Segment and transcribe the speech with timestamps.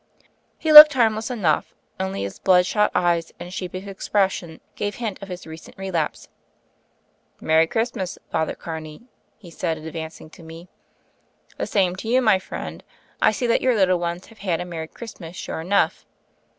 [0.57, 5.27] He looked harmless enough: only his blood shot eyes and sheepish expression gave hint of
[5.27, 6.27] his recent relapse.
[7.39, 9.03] "Merry Christmas, Father Carney,"
[9.37, 10.69] he said, advancing to meet me.
[11.59, 12.83] "The same to you, my friend.
[13.21, 14.59] I see that your little ones have had!
[14.59, 16.03] a merry Christmas, sure enough."